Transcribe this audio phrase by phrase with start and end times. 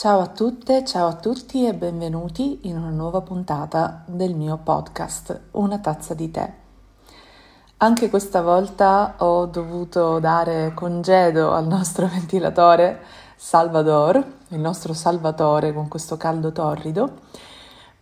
[0.00, 5.48] Ciao a tutte, ciao a tutti e benvenuti in una nuova puntata del mio podcast
[5.50, 6.50] Una tazza di tè.
[7.76, 13.02] Anche questa volta ho dovuto dare congedo al nostro ventilatore
[13.36, 17.18] Salvador, il nostro Salvatore con questo caldo torrido,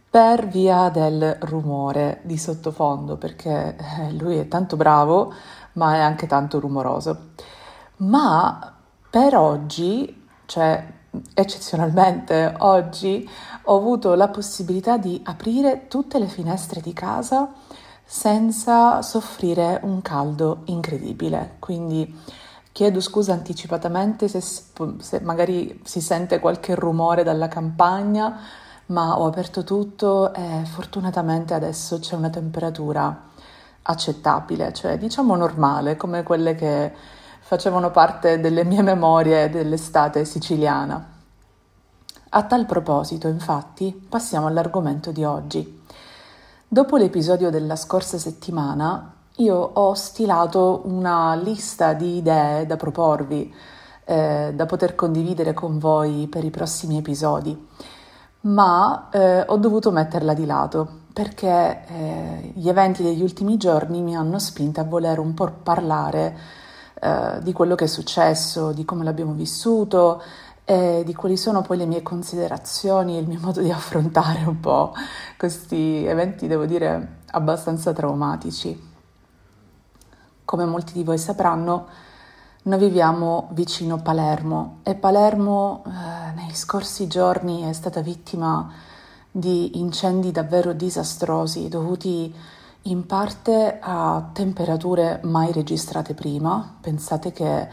[0.09, 5.35] per via del rumore di sottofondo, perché eh, lui è tanto bravo,
[5.73, 7.31] ma è anche tanto rumoroso.
[7.97, 8.73] Ma
[9.11, 10.95] per oggi, cioè
[11.35, 13.29] eccezionalmente oggi
[13.65, 17.53] ho avuto la possibilità di aprire tutte le finestre di casa
[18.05, 21.57] senza soffrire un caldo incredibile.
[21.59, 22.17] Quindi
[22.73, 28.39] chiedo scusa anticipatamente se, se magari si sente qualche rumore dalla campagna,
[28.87, 33.27] ma ho aperto tutto e fortunatamente adesso c'è una temperatura
[33.83, 36.93] accettabile, cioè diciamo normale, come quelle che
[37.49, 41.03] facevano parte delle mie memorie dell'estate siciliana.
[42.29, 45.83] A tal proposito, infatti, passiamo all'argomento di oggi.
[46.69, 53.51] Dopo l'episodio della scorsa settimana, io ho stilato una lista di idee da proporvi,
[54.05, 57.67] eh, da poter condividere con voi per i prossimi episodi,
[58.43, 64.15] ma eh, ho dovuto metterla di lato perché eh, gli eventi degli ultimi giorni mi
[64.15, 66.58] hanno spinta a voler un po' parlare
[67.01, 70.23] eh, di quello che è successo, di come l'abbiamo vissuto
[70.65, 74.61] e di quali sono poi le mie considerazioni e il mio modo di affrontare un
[74.61, 74.93] po'
[75.37, 78.87] questi eventi, devo dire, abbastanza traumatici.
[80.45, 81.87] Come molti di voi sapranno,
[82.65, 88.71] noi viviamo vicino Palermo e Palermo eh, nei scorsi giorni è stata vittima
[89.31, 92.35] di incendi davvero disastrosi dovuti
[92.89, 96.77] in parte a temperature mai registrate prima.
[96.81, 97.69] Pensate che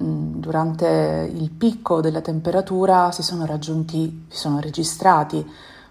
[0.00, 5.46] durante il picco della temperatura si sono raggiunti, si sono registrati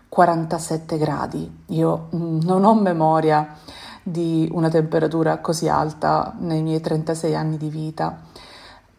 [0.10, 1.64] 47 gradi.
[1.68, 3.56] Io non ho memoria
[4.02, 8.22] di una temperatura così alta nei miei 36 anni di vita.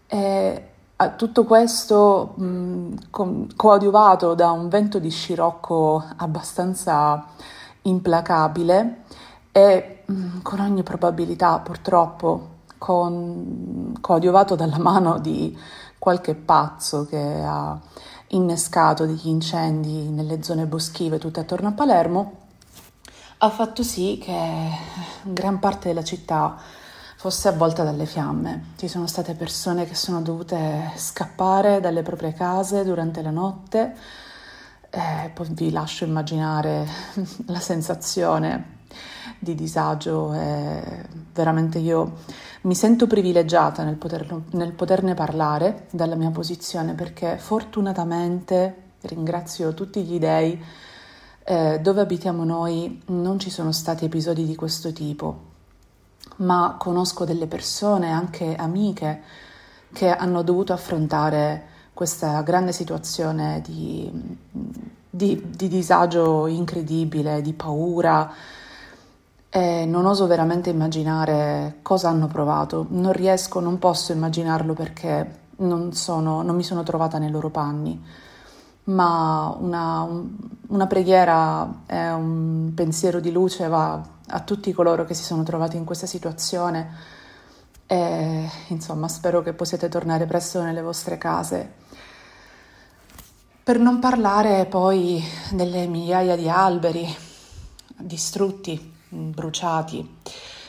[0.06, 0.64] E
[1.16, 2.94] tutto questo mh,
[3.56, 7.24] coadiuvato da un vento di scirocco abbastanza
[7.82, 9.04] implacabile
[9.52, 15.56] e mh, con ogni probabilità purtroppo con, coadiuvato dalla mano di
[15.98, 17.78] qualche pazzo che ha
[18.28, 22.46] innescato degli incendi nelle zone boschive tutte attorno a Palermo,
[23.38, 24.70] ha fatto sì che
[25.22, 26.56] gran parte della città
[27.16, 28.72] fosse avvolta dalle fiamme.
[28.76, 33.96] Ci sono state persone che sono dovute scappare dalle proprie case durante la notte.
[34.90, 36.86] Eh, poi vi lascio immaginare
[37.46, 38.76] la sensazione
[39.38, 42.16] di disagio e veramente io
[42.62, 50.02] mi sento privilegiata nel, poterlo, nel poterne parlare dalla mia posizione perché fortunatamente ringrazio tutti
[50.02, 50.60] gli dei
[51.44, 55.46] eh, dove abitiamo noi non ci sono stati episodi di questo tipo,
[56.36, 59.22] ma conosco delle persone, anche amiche,
[59.92, 64.10] che hanno dovuto affrontare questa grande situazione di,
[65.08, 68.30] di, di disagio incredibile, di paura,
[69.50, 75.92] e non oso veramente immaginare cosa hanno provato, non riesco, non posso immaginarlo perché non,
[75.92, 78.00] sono, non mi sono trovata nei loro panni,
[78.84, 80.06] ma una,
[80.68, 85.76] una preghiera e un pensiero di luce va a tutti coloro che si sono trovati
[85.76, 87.16] in questa situazione.
[87.86, 91.72] E insomma spero che possiate tornare presto nelle vostre case.
[93.62, 95.22] Per non parlare poi
[95.52, 97.06] delle migliaia di alberi
[97.96, 100.16] distrutti bruciati,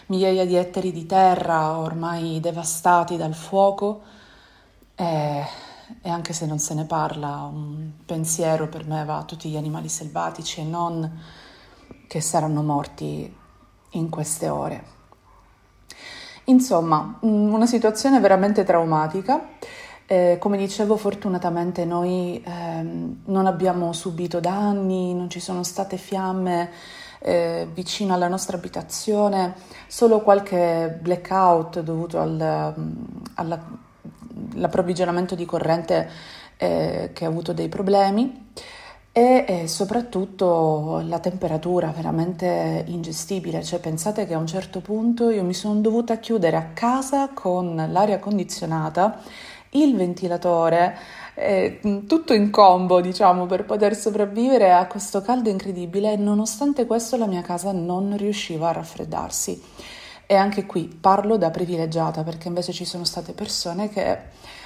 [0.08, 4.02] migliaia di ettari di terra ormai devastati dal fuoco
[4.96, 5.46] e,
[6.02, 9.58] e, anche se non se ne parla, un pensiero per me va a tutti gli
[9.58, 11.22] animali selvatici e non
[12.08, 13.36] che saranno morti
[13.92, 14.98] in queste ore.
[16.46, 19.50] Insomma, una situazione veramente traumatica.
[20.08, 26.72] Eh, come dicevo, fortunatamente noi ehm, non abbiamo subito danni, non ci sono state fiamme
[27.20, 29.56] eh, vicino alla nostra abitazione,
[29.88, 32.94] solo qualche blackout dovuto al, mm,
[33.36, 36.10] all'approvvigionamento di corrente
[36.58, 38.48] eh, che ha avuto dei problemi
[39.12, 45.44] e, e soprattutto la temperatura veramente ingestibile, cioè pensate che a un certo punto io
[45.44, 49.22] mi sono dovuta chiudere a casa con l'aria condizionata,
[49.72, 50.98] il ventilatore
[51.40, 57.16] eh, tutto in combo, diciamo, per poter sopravvivere a questo caldo incredibile e nonostante questo
[57.16, 59.62] la mia casa non riusciva a raffreddarsi.
[60.26, 64.18] E anche qui parlo da privilegiata perché invece ci sono state persone che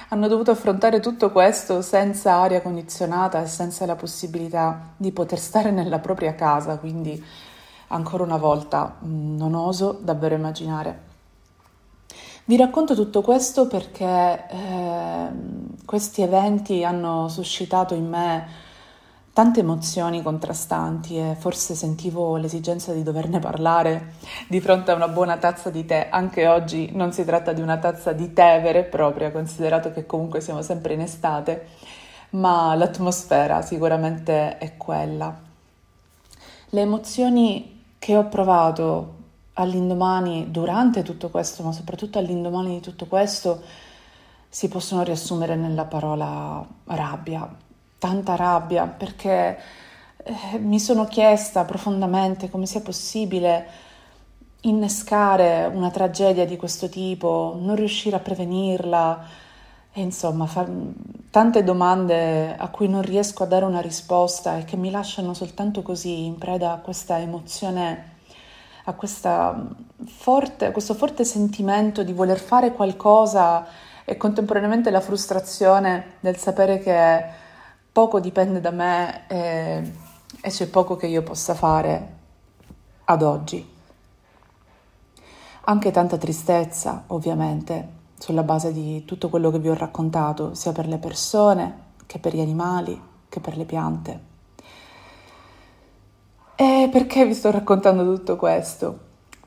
[0.08, 5.70] hanno dovuto affrontare tutto questo senza aria condizionata e senza la possibilità di poter stare
[5.70, 7.24] nella propria casa, quindi
[7.88, 11.03] ancora una volta mm, non oso davvero immaginare.
[12.46, 14.04] Vi racconto tutto questo perché
[14.50, 15.28] eh,
[15.86, 18.46] questi eventi hanno suscitato in me
[19.32, 25.38] tante emozioni contrastanti e forse sentivo l'esigenza di doverne parlare di fronte a una buona
[25.38, 26.08] tazza di tè.
[26.10, 30.04] Anche oggi non si tratta di una tazza di tè vera e propria, considerato che
[30.04, 31.66] comunque siamo sempre in estate,
[32.30, 35.34] ma l'atmosfera sicuramente è quella.
[36.68, 39.13] Le emozioni che ho provato
[39.54, 43.62] all'indomani, durante tutto questo, ma soprattutto all'indomani di tutto questo,
[44.48, 47.48] si possono riassumere nella parola rabbia.
[47.98, 49.58] Tanta rabbia perché
[50.16, 53.66] eh, mi sono chiesta profondamente come sia possibile
[54.60, 59.26] innescare una tragedia di questo tipo, non riuscire a prevenirla
[59.92, 60.70] e insomma far
[61.30, 65.82] tante domande a cui non riesco a dare una risposta e che mi lasciano soltanto
[65.82, 68.12] così in preda a questa emozione,
[68.84, 69.66] a, questa
[70.06, 73.66] forte, questo forte sentimento di voler fare qualcosa
[74.04, 77.24] e contemporaneamente la frustrazione del sapere che
[77.90, 79.92] poco dipende da me e,
[80.40, 82.08] e c'è poco che io possa fare
[83.04, 83.72] ad oggi.
[85.66, 87.88] Anche tanta tristezza, ovviamente,
[88.18, 92.34] sulla base di tutto quello che vi ho raccontato, sia per le persone che per
[92.34, 94.33] gli animali che per le piante.
[96.56, 98.96] E perché vi sto raccontando tutto questo?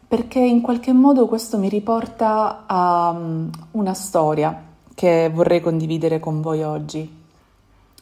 [0.09, 4.63] Perché in qualche modo questo mi riporta a um, una storia
[4.94, 7.24] che vorrei condividere con voi oggi.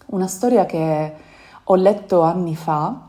[0.07, 1.13] Una storia che
[1.63, 3.07] ho letto anni fa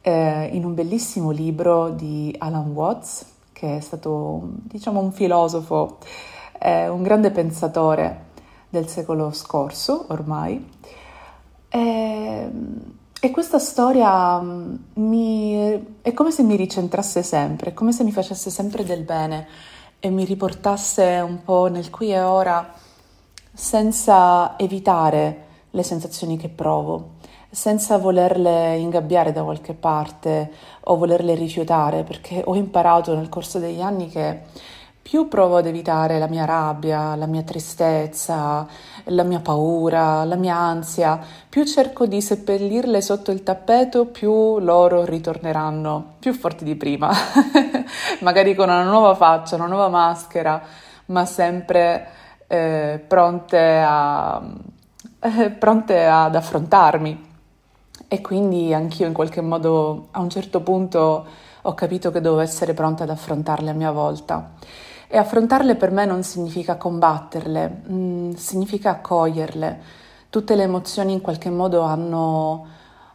[0.00, 5.98] eh, in un bellissimo libro di Alan Watts, che è stato diciamo un filosofo,
[6.60, 8.26] eh, un grande pensatore
[8.68, 10.68] del secolo scorso ormai.
[11.68, 12.50] E,
[13.24, 18.10] e questa storia mm, mi, è come se mi ricentrasse sempre, è come se mi
[18.10, 19.46] facesse sempre del bene
[20.00, 22.74] e mi riportasse un po' nel qui e ora
[23.52, 27.10] senza evitare le sensazioni che provo,
[27.48, 33.80] senza volerle ingabbiare da qualche parte o volerle rifiutare, perché ho imparato nel corso degli
[33.80, 34.40] anni che
[35.02, 38.66] più provo ad evitare la mia rabbia, la mia tristezza,
[39.04, 41.18] la mia paura, la mia ansia,
[41.48, 47.10] più cerco di seppellirle sotto il tappeto, più loro ritorneranno più forti di prima,
[48.22, 50.62] magari con una nuova faccia, una nuova maschera,
[51.06, 52.08] ma sempre
[52.46, 54.40] eh, pronte a
[55.22, 57.30] eh, pronte ad affrontarmi.
[58.08, 61.26] E quindi anch'io in qualche modo a un certo punto
[61.62, 64.50] ho capito che dovevo essere pronta ad affrontarle a mia volta.
[65.14, 69.80] E affrontarle per me non significa combatterle, mh, mm, significa accoglierle.
[70.30, 72.66] Tutte le emozioni in qualche modo hanno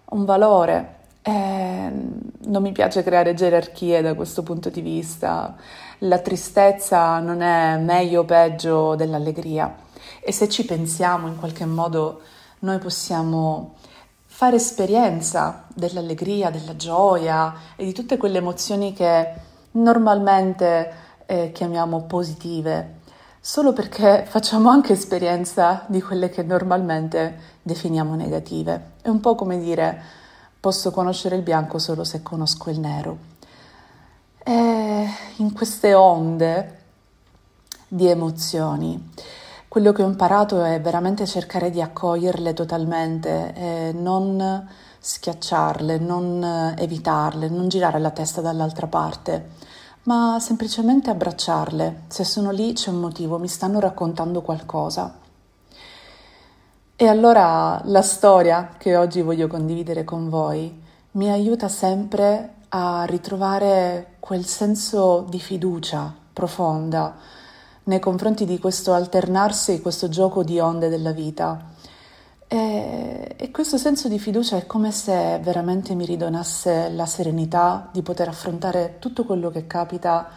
[0.06, 0.96] un valore.
[1.24, 5.56] E non mi piace creare gerarchie da questo punto di vista.
[6.02, 9.76] La tristezza non è meglio o peggio dell'allegria
[10.22, 12.22] e se ci pensiamo in qualche modo
[12.60, 13.74] noi possiamo
[14.24, 19.34] fare esperienza dell'allegria, della gioia e di tutte quelle emozioni che
[19.72, 23.02] normalmente eh, chiamiamo positive,
[23.40, 28.94] solo perché facciamo anche esperienza di quelle che normalmente definiamo negative.
[29.04, 30.02] È un po' come dire
[30.60, 33.18] posso conoscere il bianco solo se conosco il nero.
[34.40, 36.76] E in queste onde
[37.88, 39.12] di emozioni
[39.68, 44.68] quello che ho imparato è veramente cercare di accoglierle totalmente, e non
[44.98, 49.50] schiacciarle, non evitarle, non girare la testa dall'altra parte,
[50.08, 52.04] ma semplicemente abbracciarle.
[52.08, 55.20] Se sono lì c'è un motivo, mi stanno raccontando qualcosa.
[56.96, 64.16] E allora la storia che oggi voglio condividere con voi mi aiuta sempre a ritrovare
[64.20, 67.16] quel senso di fiducia profonda
[67.84, 71.76] nei confronti di questo alternarsi, questo gioco di onde della vita.
[72.50, 78.02] E, e, questo senso di fiducia è come se veramente mi ridonasse la serenità di
[78.02, 80.30] poter affrontare tutto quello che capita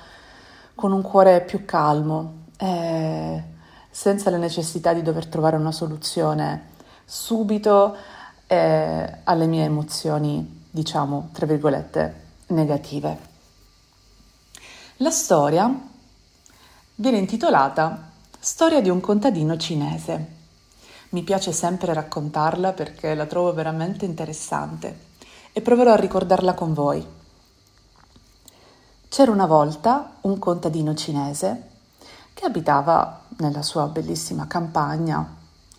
[0.75, 3.43] con un cuore più calmo, eh,
[3.91, 6.69] senza la necessità di dover trovare una soluzione
[7.05, 7.97] subito
[8.47, 12.15] eh, alle mie emozioni, diciamo, tra virgolette,
[12.49, 13.19] negative.
[14.97, 15.73] La storia
[16.97, 18.09] viene intitolata
[18.43, 20.40] Storia di un contadino cinese.
[21.13, 25.09] Mi piace sempre raccontarla perché la trovo veramente interessante
[25.53, 27.05] e proverò a ricordarla con voi.
[29.09, 31.69] C'era una volta un contadino cinese
[32.33, 35.35] che abitava nella sua bellissima campagna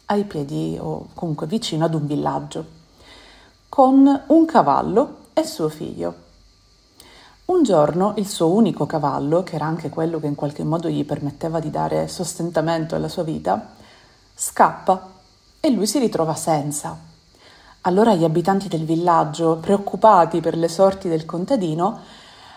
[0.08, 2.66] ai piedi o comunque vicino ad un villaggio,
[3.70, 6.14] con un cavallo e suo figlio.
[7.46, 11.06] Un giorno il suo unico cavallo, che era anche quello che in qualche modo gli
[11.06, 13.76] permetteva di dare sostentamento alla sua vita,
[14.36, 15.20] scappa
[15.62, 16.98] e lui si ritrova senza.
[17.82, 22.00] Allora gli abitanti del villaggio, preoccupati per le sorti del contadino,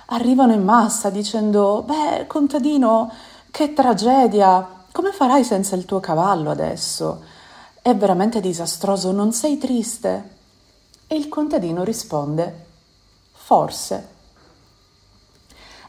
[0.07, 3.13] arrivano in massa dicendo: Beh, contadino,
[3.51, 4.69] che tragedia!
[4.91, 7.23] Come farai senza il tuo cavallo adesso?
[7.81, 10.31] È veramente disastroso, non sei triste?
[11.07, 12.67] E il contadino risponde:
[13.33, 14.09] Forse.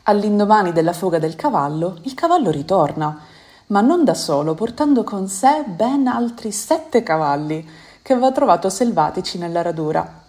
[0.03, 3.19] All'indomani della fuga del cavallo, il cavallo ritorna,
[3.67, 7.67] ma non da solo, portando con sé ben altri sette cavalli
[8.01, 10.24] che aveva trovato selvatici nella radura.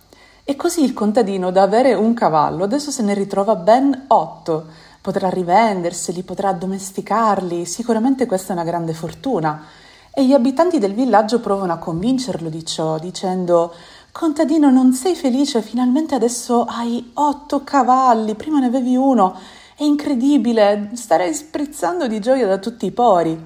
[0.44, 4.66] E così il contadino, da avere un cavallo, adesso se ne ritrova ben otto.
[5.00, 9.64] Potrà rivenderseli, potrà addomesticarli, sicuramente questa è una grande fortuna.
[10.10, 13.74] E gli abitanti del villaggio provano a convincerlo di ciò, dicendo
[14.12, 15.60] Contadino, non sei felice?
[15.60, 19.36] Finalmente adesso hai otto cavalli, prima ne avevi uno
[19.76, 23.38] è incredibile, starei sprizzando di gioia da tutti i pori.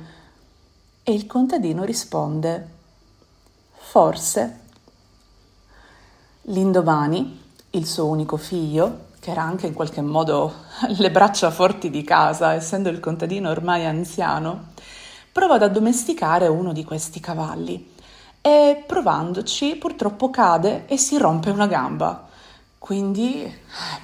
[1.02, 2.68] E il contadino risponde,
[3.72, 4.58] forse.
[6.42, 10.54] L'indomani, il suo unico figlio, che era anche in qualche modo
[10.99, 14.68] le braccia forti di casa, essendo il contadino ormai anziano,
[15.32, 17.92] prova ad addomesticare uno di questi cavalli
[18.40, 22.28] e provandoci purtroppo cade e si rompe una gamba.
[22.78, 23.52] Quindi eh,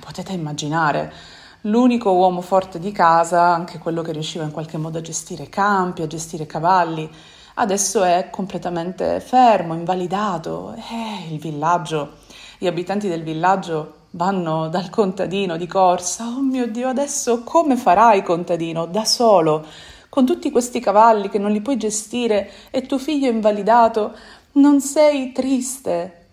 [0.00, 1.34] potete immaginare
[1.66, 6.02] l'unico uomo forte di casa, anche quello che riusciva in qualche modo a gestire campi,
[6.02, 7.08] a gestire cavalli,
[7.54, 10.74] adesso è completamente fermo, invalidato.
[10.74, 12.18] Eh, il villaggio,
[12.58, 16.24] gli abitanti del villaggio vanno dal contadino di corsa.
[16.26, 19.64] Oh mio Dio, adesso come farai, contadino, da solo,
[20.08, 24.14] con tutti questi cavalli che non li puoi gestire e tuo figlio invalidato?
[24.52, 26.26] Non sei triste?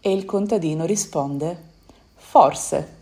[0.00, 1.62] E il contadino risponde:
[2.16, 2.97] Forse.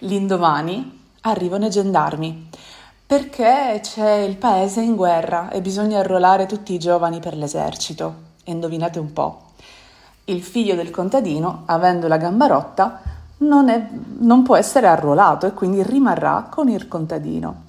[0.00, 2.48] L'indomani arrivano i gendarmi
[3.06, 8.24] perché c'è il paese in guerra e bisogna arruolare tutti i giovani per l'esercito.
[8.44, 9.42] E indovinate un po',
[10.24, 13.00] il figlio del contadino, avendo la gamba rotta,
[13.38, 13.88] non, è,
[14.18, 17.62] non può essere arruolato e quindi rimarrà con il contadino.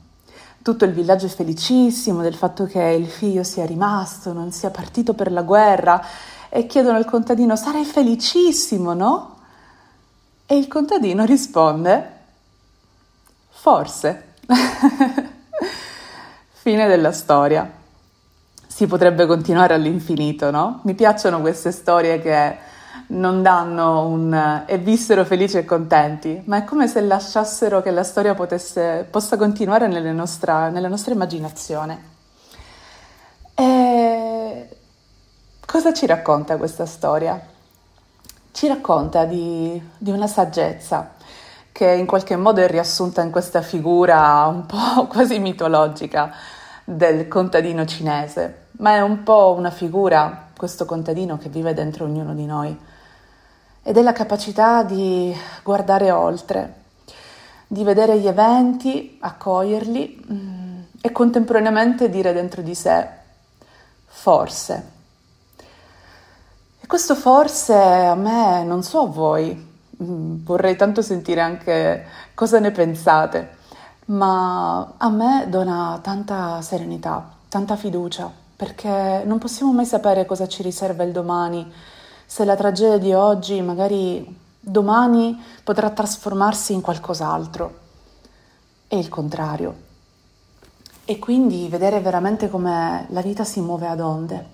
[0.62, 5.14] Tutto il villaggio è felicissimo del fatto che il figlio sia rimasto, non sia partito
[5.14, 6.04] per la guerra
[6.50, 9.36] e chiedono al contadino: Sarai felicissimo, no?
[10.46, 12.17] E il contadino risponde:
[13.60, 14.34] Forse.
[16.52, 17.70] Fine della storia.
[18.68, 20.82] Si potrebbe continuare all'infinito, no?
[20.84, 22.56] Mi piacciono queste storie che
[23.08, 28.04] non danno un e vissero felici e contenti, ma è come se lasciassero che la
[28.04, 32.16] storia potesse, possa continuare nostra, nella nostra immaginazione.
[33.56, 34.78] E
[35.66, 37.42] cosa ci racconta questa storia?
[38.52, 41.16] Ci racconta di, di una saggezza,
[41.78, 46.34] che in qualche modo è riassunta in questa figura un po' quasi mitologica
[46.84, 52.34] del contadino cinese, ma è un po' una figura, questo contadino che vive dentro ognuno
[52.34, 52.76] di noi,
[53.84, 55.32] ed è la capacità di
[55.62, 56.74] guardare oltre,
[57.68, 63.08] di vedere gli eventi, accoglierli mm, e contemporaneamente dire dentro di sé
[64.04, 64.92] forse.
[66.82, 69.67] E questo forse a me, non so voi,
[69.98, 73.56] vorrei tanto sentire anche cosa ne pensate,
[74.06, 80.62] ma a me dona tanta serenità, tanta fiducia, perché non possiamo mai sapere cosa ci
[80.62, 81.72] riserva il domani,
[82.26, 87.80] se la tragedia di oggi magari domani potrà trasformarsi in qualcos'altro
[88.88, 89.86] e il contrario.
[91.06, 94.46] E quindi vedere veramente come la vita si muove ad onde.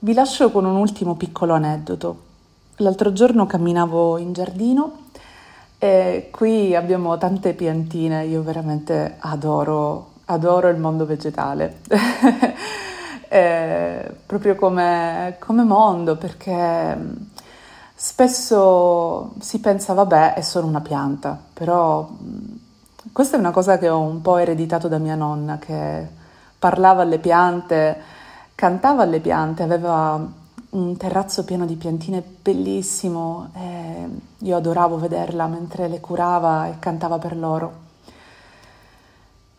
[0.00, 2.30] Vi lascio con un ultimo piccolo aneddoto.
[2.76, 5.00] L'altro giorno camminavo in giardino
[5.78, 11.80] e qui abbiamo tante piantine, io veramente adoro, adoro il mondo vegetale,
[14.24, 16.96] proprio come, come mondo perché
[17.94, 22.08] spesso si pensa vabbè è solo una pianta, però
[23.12, 26.08] questa è una cosa che ho un po' ereditato da mia nonna che
[26.58, 28.00] parlava alle piante,
[28.54, 30.40] cantava alle piante, aveva
[30.72, 37.18] un terrazzo pieno di piantine bellissimo e io adoravo vederla mentre le curava e cantava
[37.18, 37.80] per loro.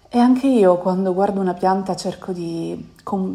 [0.09, 2.93] E anche io quando guardo una pianta cerco di,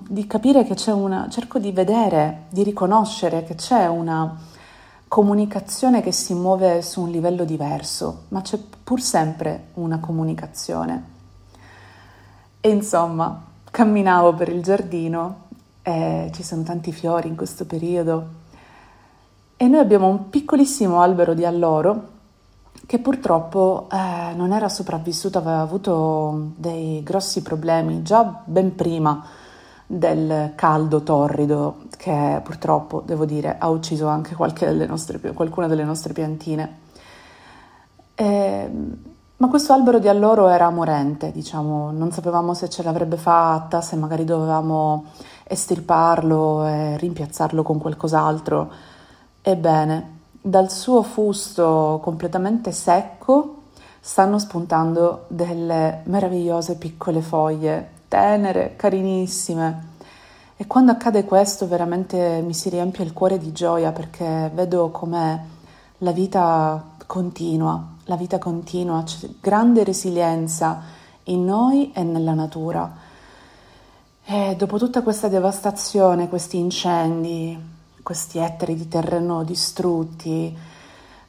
[0.09, 4.37] di capire che c'è una, cerco di vedere, di riconoscere che c'è una
[5.09, 11.17] comunicazione che si muove su un livello diverso, ma c'è pur sempre una comunicazione.
[12.61, 15.47] E insomma, camminavo per il giardino
[15.89, 18.27] e ci sono tanti fiori in questo periodo
[19.57, 22.17] e noi abbiamo un piccolissimo albero di alloro
[22.85, 29.25] che purtroppo eh, non era sopravvissuto, aveva avuto dei grossi problemi già ben prima
[29.87, 36.13] del caldo torrido che purtroppo, devo dire, ha ucciso anche delle nostre, qualcuna delle nostre
[36.13, 36.79] piantine.
[38.15, 38.97] E, ehm,
[39.39, 43.95] ma questo albero di alloro era morente, diciamo, non sapevamo se ce l'avrebbe fatta, se
[43.95, 45.05] magari dovevamo
[45.49, 48.71] estirparlo e rimpiazzarlo con qualcos'altro.
[49.43, 53.55] Ebbene, dal suo fusto completamente secco
[54.01, 59.87] stanno spuntando delle meravigliose piccole foglie, tenere, carinissime.
[60.57, 65.39] E quando accade questo veramente mi si riempie il cuore di gioia perché vedo com'è
[65.99, 70.83] la vita continua, la vita continua, c'è grande resilienza
[71.25, 73.07] in noi e nella natura.
[74.31, 77.59] E dopo tutta questa devastazione, questi incendi,
[78.03, 80.55] questi ettari di terreno distrutti,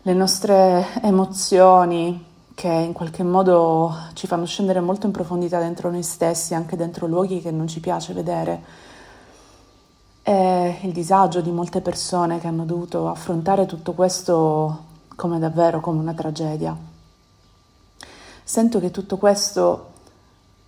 [0.01, 6.03] le nostre emozioni che in qualche modo ci fanno scendere molto in profondità dentro noi
[6.03, 8.63] stessi, anche dentro luoghi che non ci piace vedere.
[10.22, 14.84] E il disagio di molte persone che hanno dovuto affrontare tutto questo
[15.15, 16.75] come davvero come una tragedia.
[18.44, 19.88] Sento che tutto questo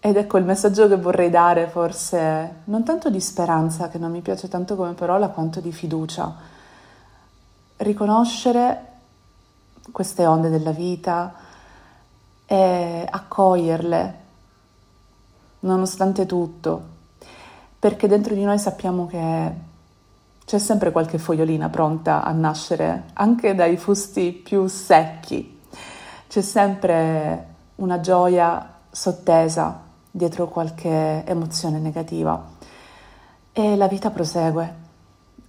[0.04, 4.22] ed ecco il messaggio che vorrei dare, forse non tanto di speranza, che non mi
[4.22, 6.36] piace tanto come parola, quanto di fiducia.
[7.78, 8.88] Riconoscere
[9.92, 11.36] queste onde della vita
[12.48, 14.16] e accoglierle,
[15.60, 16.82] nonostante tutto,
[17.78, 19.54] perché dentro di noi sappiamo che
[20.44, 25.62] c'è sempre qualche fogliolina pronta a nascere, anche dai fusti più secchi.
[26.28, 32.44] C'è sempre una gioia sottesa dietro qualche emozione negativa.
[33.52, 34.90] E la vita prosegue.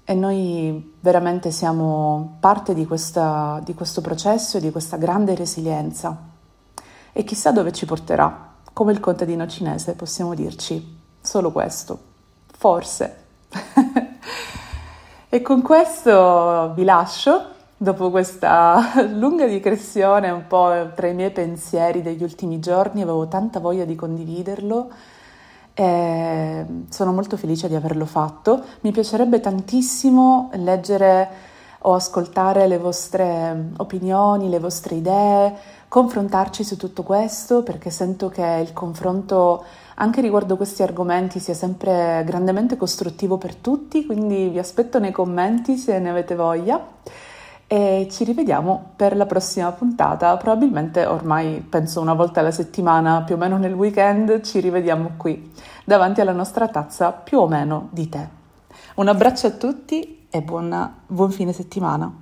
[0.04, 6.30] E noi veramente siamo parte di, questa, di questo processo e di questa grande resilienza.
[7.12, 11.98] E chissà dove ci porterà, come il contadino cinese possiamo dirci solo questo,
[12.46, 13.16] forse.
[15.28, 17.50] e con questo vi lascio
[17.82, 23.58] dopo questa lunga digressione un po' tra i miei pensieri degli ultimi giorni, avevo tanta
[23.58, 24.90] voglia di condividerlo
[25.74, 28.62] e sono molto felice di averlo fatto.
[28.82, 31.50] Mi piacerebbe tantissimo leggere
[31.84, 35.52] o ascoltare le vostre opinioni, le vostre idee,
[35.88, 39.64] confrontarci su tutto questo perché sento che il confronto
[39.96, 45.76] anche riguardo questi argomenti sia sempre grandemente costruttivo per tutti, quindi vi aspetto nei commenti
[45.76, 47.30] se ne avete voglia
[47.72, 50.36] e ci rivediamo per la prossima puntata.
[50.36, 55.50] Probabilmente ormai penso una volta alla settimana, più o meno nel weekend, ci rivediamo qui
[55.82, 58.28] davanti alla nostra tazza più o meno di tè.
[58.96, 62.21] Un abbraccio a tutti e buona, buon fine settimana.